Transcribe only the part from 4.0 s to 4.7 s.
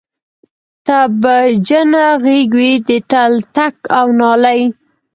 نالۍ